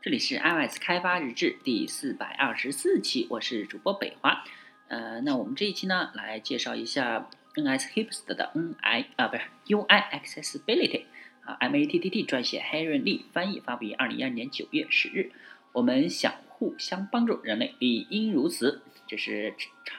[0.00, 4.44] 这里是 iOS 开发日志第四百二十四期，我是主播北华。
[4.86, 11.06] 呃，那我们这一期呢，来介绍一下 NSHipster 的 NI 啊，不是 UI Accessibility
[11.44, 15.32] 啊，MATTT 撰写，Harry Lee 翻译，发布于二零一二年九月十日。
[15.72, 18.82] 我们想互相帮助，人类理应如此。
[19.08, 19.52] 这是
[19.84, 19.96] 查，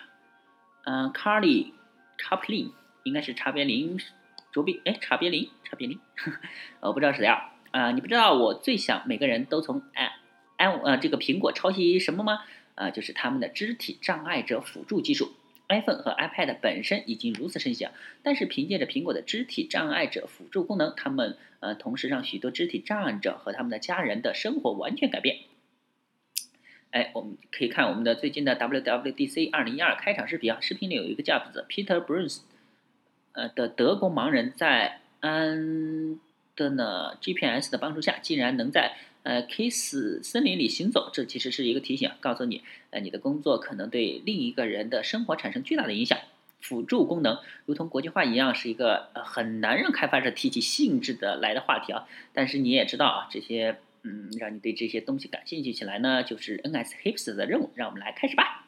[0.85, 1.73] 嗯，Carly
[2.17, 2.71] Chaplin
[3.03, 3.99] 应该是查别林
[4.53, 5.99] 卓别，哎，查别林，查别林，
[6.79, 7.53] 我不知道是谁啊。
[7.71, 10.11] 啊，你不知道我最想每个人都从 i
[10.57, 12.39] i 呃这个苹果抄袭什么吗？
[12.75, 15.31] 啊，就是他们的肢体障碍者辅助技术。
[15.67, 17.91] iPhone 和 iPad 本身已经如此盛行，
[18.23, 25.37] 但是凭借着苹果的肢体障碍者辅助功能，他们呃同时让许多肢体障碍者和他们的家人的生活完全改变。
[26.89, 32.39] 哎，我们可以看我们的最近的 WWDC 二零一二开场视频啊，视频里有一个叫做 Peter Bruns
[33.33, 36.19] 呃的德国盲人在安。
[36.59, 46.19] 的呢，GPS 的帮助下，竟然能在呃 Kiss 森林里行走，这其实是一个提醒，告诉你，呃，你的工作可能对另一个人的生活产生巨大的影响。
[46.59, 52.05] 辅助功能如同国际化一样，是一个呃很难让开发者提起兴致的来的话题啊。
[52.33, 57.71] 但是你也知道啊，这些嗯，让你对这些东西感兴趣起来呢，就是 NShips 的任务。
[57.75, 58.58] 让我们来开始吧。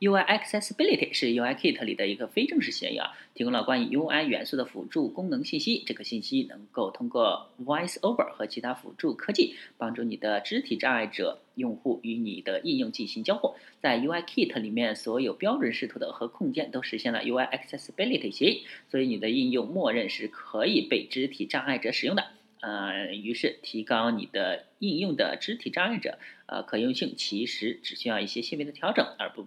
[0.00, 5.82] UI Accessibility 是 UIKit 里的一个非正式协议啊，提供了关于 UI 元素的辅助功能信息。
[5.86, 13.54] 这个信息能够通过 VoiceOver 和其他辅助科技，帮助你的肢体障碍者用户与你的应用进行交互。
[13.80, 22.26] 在 UIKit 里面，所有标准视图的和控件都实现了 UI Accessibility 协议，所以你的应用默认是可以被肢体障碍者使用的。
[22.60, 29.46] 呃，于是提高你的应用的肢体障碍者呃可用性，其实只需要一些细微的调整，而不。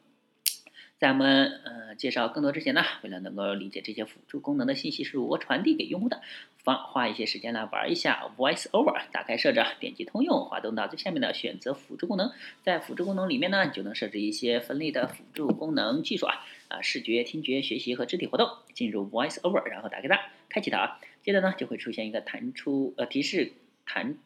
[1.01, 6.21] 在我们呃介绍更多之前呢，为了能够理解这些辅助功能的信息是如何传递给用户的，
[6.59, 9.05] 方花一些时间来玩一下 VoiceOver。
[9.11, 12.31] 打开设置，点击通用，滑动到最下面的选择辅助功能，
[12.61, 18.47] 在辅助功能里面呢，就能设置一些分类的辅助功能技术啊啊，视觉、听觉、学习和肢体活动。
[18.75, 20.19] 进入 VoiceOver，然后打开它，
[20.49, 20.99] 开启它啊。
[21.23, 23.53] 接着呢，就会出现一个弹出呃提示
[23.87, 24.19] 弹，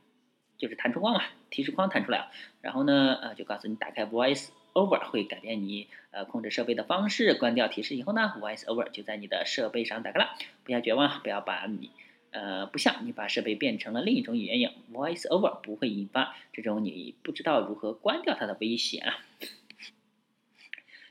[0.58, 2.28] 就是弹出框嘛，提示框弹出来啊。
[2.60, 4.50] 然后呢呃就告诉你打开 Voice。
[4.76, 7.34] Over 会改变你呃控制设备的方式。
[7.34, 10.36] 关掉提示以后呢，Voice Over 就在你的设备上打开了。
[10.66, 11.92] 不要绝望，不要把你
[12.32, 19.18] 呃不像你把设备变成了另一种语言一样，Voice Over 不会引发这种你不知道如何关掉它的危险啊。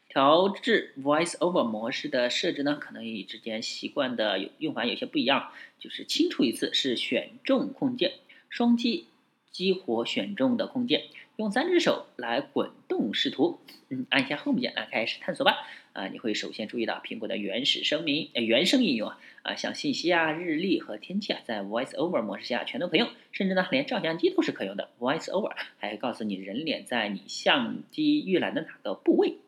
[0.08, 5.50] 调制 Voice Over 模式的设置呢，可能与之前习惯的用法有些不一样。
[5.80, 8.12] 就是清除一次是选中控件，
[8.48, 9.08] 双击
[9.50, 11.02] 激活选中的控件。
[11.36, 13.58] 用三只手来滚动视图，
[13.88, 15.66] 嗯，按下 Home 键来开始探索吧。
[15.92, 24.90] 啊，你会首先注意到苹果的原始声明，呃，原生应用啊，啊，像信息啊、日历和天气啊，在 VoiceOver 模式下全都可用，甚至呢，连照相机都是可用的。
[24.98, 29.38] VoiceOver 还会告诉你人脸在你相机预览的哪个部位。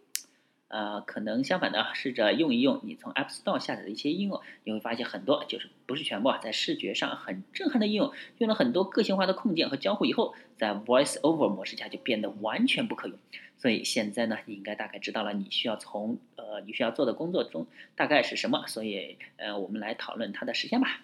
[0.69, 13.17] 呃，可能相反的，试着用一用你从 App Store 下载的一些应用，你会发现很多就是不是全部啊，在视觉上很震撼的应用，用了很多个性化的控件和交互以后，在 Voice Over 模式下就变得完全不可用。
[13.57, 18.67] 所以现在呢，你应该大概知道了你需要从呃你需要做的工作中大概是什么。
[18.67, 21.01] 所以呃，我们来讨论它的实现吧。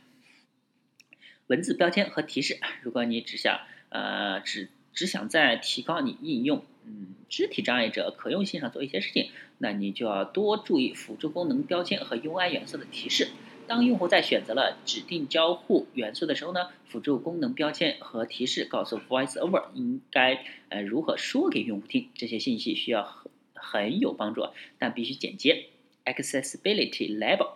[1.47, 6.65] 文字标签和提示，如果你只想呃只只想在提高你应用。
[6.87, 13.29] 嗯，肢体障碍者可用性上做一些事情，那你就要多注意辅助功能标签和 UI 元素的提示。
[13.69, 22.09] 当用户在选择了指定交互元素的时候呢，辅助功能标签和提示告诉 VoiceOver 应该呃如何说给用户听。
[22.15, 24.49] 这些信息需要很很有帮助，
[24.79, 25.67] 但必须简洁。
[26.05, 27.53] Accessibility Label，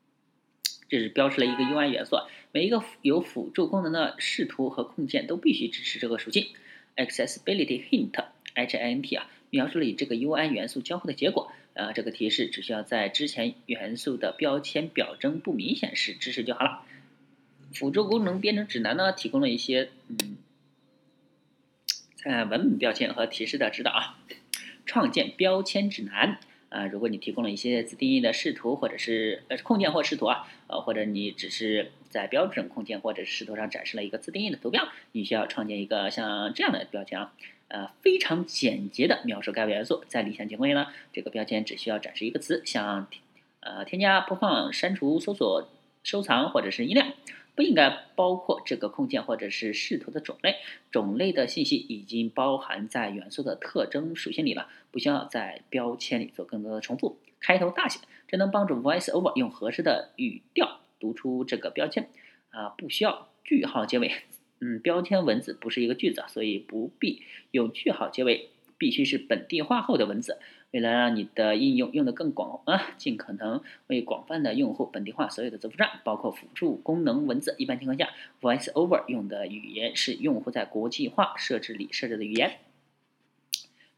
[0.90, 2.16] 这是标识了一个 UI 元素，
[2.52, 6.48] 每一个有辅助功能的视图和控件都必须支持这个属性。
[6.96, 8.24] Accessibility Hint。
[8.54, 11.52] H I N T 啊，描述了与这个 U I 元素交互的结果。
[11.74, 16.82] 呃，这个提示只需要在之前元素的标签表征不明显时支持就好了。
[17.74, 20.36] 辅助功能编程指南呢，提供了一些嗯，
[22.14, 24.18] 在文本标签和提示的指导啊。
[24.86, 26.38] 创建标签指南，
[26.74, 37.32] 啊，如果你提供了一些自定义的视图或者是呃控件或视图啊，呃或者你只是在标准控件或者视图上展示了一个自定义的图标，你需要创建一个像这样的标签啊，
[37.68, 40.02] 呃非常简洁的描述该元素。
[40.08, 43.06] 在理想情况下呢，这个标签只需要展示一个词，像
[43.60, 45.68] 呃添加、播放、删除、搜索、
[46.04, 47.12] 收藏或者是音量。
[47.56, 50.56] 不应该包括这个空间或者是视图的种类，
[50.90, 57.20] 种类的信息已经包含在元素的特征属性里了，不需要在标签里做更多的重复。
[57.38, 62.10] 开头大写，这能帮助 VoiceOver 用合适的语调读出这个标签。
[62.50, 64.10] 啊，不需要句号结尾。
[64.60, 67.22] 嗯，标签文字不是一个句子，所以不必
[67.52, 70.38] 用句号结尾，必须是本地化后的文字。
[70.70, 77.54] 为了让你的应用用得更广啊，尽可能为广泛的用户本地化所有的字符串，包括辅助功能文字。
[77.58, 78.10] 一般情况下
[78.40, 82.58] ，VoiceOver 用的语言是用户在国际化设置里设置的语言。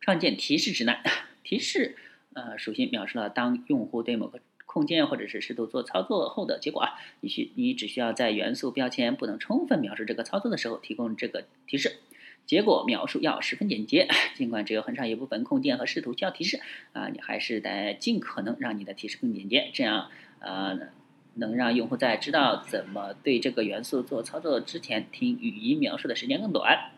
[0.02, 1.02] 创建提示指南，
[1.42, 1.96] 提示
[2.34, 6.90] 呃属性描述了当用户对某个空间或者是试图做操作后的结果啊，
[7.20, 12.00] 你需你只需要在元素标签不能充分描述这个操作的时候提供这个提示。
[12.46, 16.60] 结果描述要十分简洁， 尽管只有很少一部分空间和视图需要提示
[16.92, 20.78] 啊，你还是得尽可能让你的提示更简洁，这样呃
[21.34, 26.92] 能让用户在知道怎么对这个元素做操作之前，听语音描述的时间更短。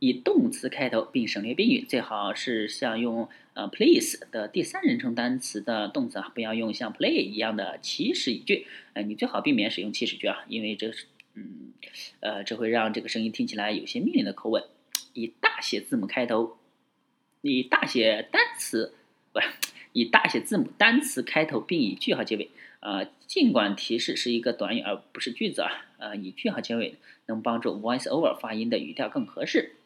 [0.00, 8.66] 以动词开头并省略宾语，最好是像用呃 please 的第三人称单词的动词啊，不要用像 play 一样的祈使语句。
[8.92, 11.72] 呃，你最好避免使用祈使句啊，因为这是嗯
[12.20, 14.62] 呃这会让这个声音听起来有些命令的口吻。
[15.14, 16.58] 以大写字母开头，
[17.40, 18.94] 以大写单词
[19.32, 19.48] 不是
[19.92, 22.50] 以大写字母单词开头，并以句号结尾。
[22.80, 29.76] 啊，尽管提示是一个短语而不是句子啊，啊，以句号结尾能帮助 VoiceOver 发音的语调更合适。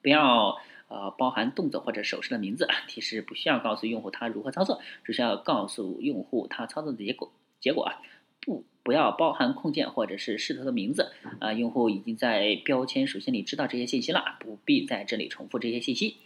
[0.00, 2.68] 不要呃包含动作或者手势的名字。
[2.86, 7.32] 提示不需要告诉用户他如何操作，只需要告诉用户他操作的结果。
[7.60, 8.00] 结果啊，
[8.40, 8.64] 不。
[8.88, 16.16] 不要包含空间或者是视图的名字啊，用户已经在标签属性里知道这些信息了，不必在这里重复这些信息。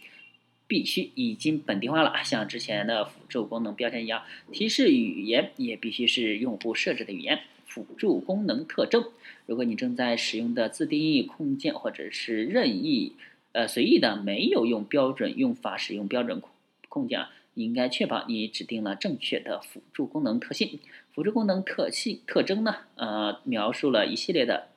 [0.65, 4.23] 必须已经本地化了，像之前的辅助功能标签一样，
[4.53, 7.41] 提示语言也必须是用户设置的语言。
[7.65, 9.03] 辅助功能特征，
[9.45, 13.17] 如果你正在使用的自定义控件或者是任意
[13.51, 16.49] 呃随意的没有用标准用法使用标准控
[16.87, 17.29] 控件啊。
[17.55, 20.79] 应该确保你指定了正确的辅助功能特性。
[21.13, 22.77] 辅助功能特性特征呢？
[22.95, 24.69] 呃，描述了一系列的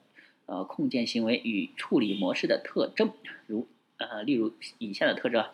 [0.47, 3.13] 呃控件行为与处理模式的特征，
[3.47, 5.47] 如呃，例如以下的特征：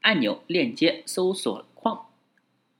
[0.00, 2.06] 按钮、链接、搜索框、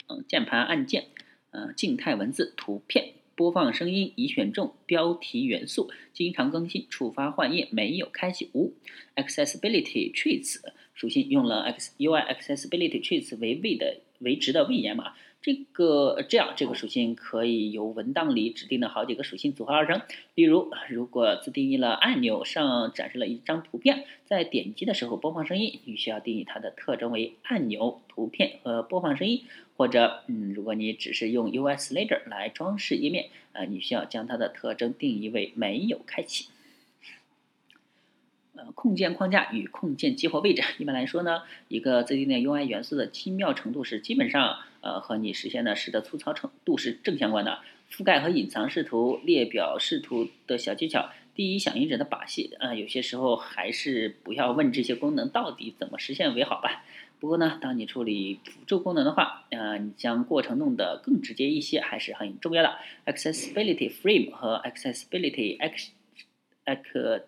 [0.08, 1.08] 嗯，键盘按键、
[1.50, 8.72] 嗯，静态文字、图片、播放声音、已选中、标题元素、经常更新、触发换页、没有开启、无
[9.16, 10.58] accessibility treats。
[10.94, 20.02] 属性用了 X UI Accessibility Traits 为位的为值的位延码，这个这样这个属性可以由文档里指定的好几个属性组合而成。
[20.34, 29.42] 例如，如果自定义了按钮上展示了一张图片，在点击的时候播放声音，你需要定义它的特征为按钮、图片和播放声音。
[29.74, 36.50] 或者，嗯，如果你只是用 UI Slider 来装饰页面，呃，你需要将它的特征定义为没有开启。
[38.54, 47.60] 呃，控件框架与控件激活位置，一般来说呢，一个自定义 UI 元素的精妙程度是基本上，呃，和你实现的时的粗糙程度是正相关的。
[47.90, 56.84] 覆盖和隐藏视图、列表视图的小技巧、第一响应者的把戏，啊，有些时候还是不要问这些功能到底怎么实现为好吧。
[57.20, 62.76] 不过呢，当你处理辅助功能的话，呃，你将过程弄得更直接一些还是很重要的。
[63.06, 65.92] Accessibility Frame 和 Accessibility X
[66.64, 67.24] X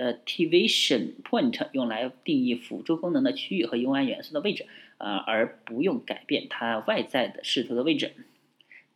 [0.00, 4.66] Activation Point 用来定义辅助功能的区域和 UI 元素的位置，
[4.96, 8.12] 啊，而不用改变它外在的视图的位置。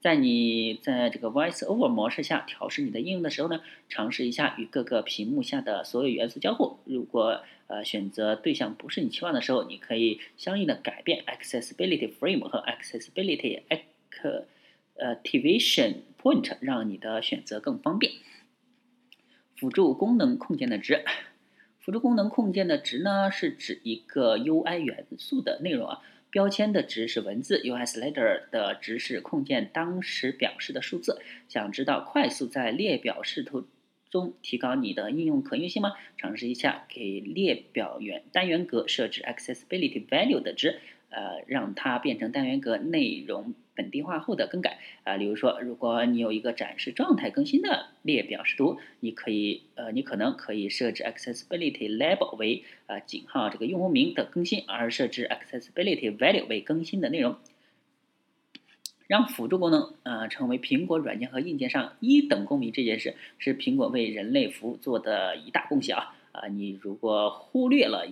[0.00, 6.78] 在你在这个 VoiceOver 模式下调试你的应用的时候呢，尝试一下与各个屏幕下的所有元素交互。
[6.84, 13.62] 如果呃选择对象不是你期望的时候，你可以相应的改变 Accessibility Frame 和 Accessibility
[14.98, 18.12] Activation Point，让你的选择更方便。
[19.56, 21.04] 辅助功能控件的值，
[21.80, 26.00] 辅助功能控件的值呢，是指一个 UI 元素的内容啊。
[26.30, 31.20] 标签的值是文字，UI Slider 的值是控件当时表示的数字。
[31.48, 33.68] 想知道快速在列表视图
[34.10, 35.92] 中提高你的应用可用性吗？
[36.16, 40.80] 尝试一下给列表元单元格设置 Accessibility Value 的值，
[41.10, 57.36] 呃，让它变成单元格内容本地化后的更改啊，比如说，如果你有一个展示状态更新的列表视图，你可以呃，你可能可以设置 accessibility label 为啊井号这个用户名的更新，而设置 accessibility value 为更新的内容。
[59.06, 66.48] 让辅助功能啊成为苹果软件和硬件上一等公民这件事，是苹果为人类服务做的一大贡献啊啊！
[66.48, 68.06] 你如果忽略了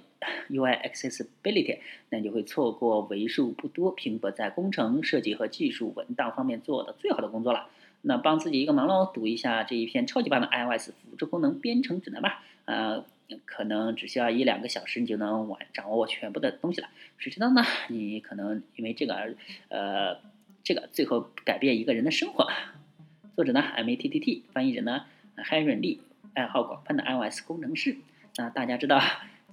[0.49, 7.69] UI accessibility，那你就会错过为数不多苹果在工程设计和技术文档方面做的最好的工作了。
[8.02, 12.45] 那帮自己一个忙喽，读一下这一篇超级棒的 iOS 辅助功能编程指南吧。
[12.64, 13.05] 呃，
[13.45, 16.88] 可能只需要一两个小时，你就能完掌握全部的东西了。
[17.19, 17.62] 谁知道呢？
[17.88, 19.35] 你可能因为这个而
[19.69, 20.17] 呃。
[20.64, 22.49] 这个最后改变一个人的生活。
[23.35, 25.99] 作者呢，M A T T T，翻译人呢，Harry Lee，
[26.35, 27.97] 爱好广泛的 iOS 工程师。
[28.37, 29.01] 那大家知道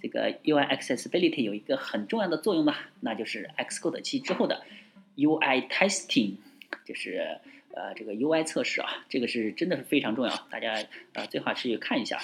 [0.02, 2.76] 这个 UI accessibility 有一个很重要的作用吗？
[3.02, 4.64] 那就是 Xcode 七之后的
[5.18, 6.36] UI testing，
[6.86, 7.40] 就是
[7.74, 10.76] 呃这个 UI 测试啊，这个是真的是非常重要，大家
[11.14, 12.22] 呃最好去看一下。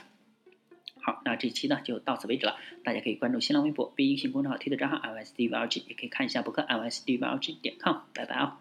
[1.01, 2.57] 好，那这期呢就到此为止了。
[2.83, 7.97] 大家可以关注新浪微博、微信公众号、推特账号 isdvlg 也可以看一下博客 isdvlg 点 com。
[8.13, 8.59] 拜拜啊！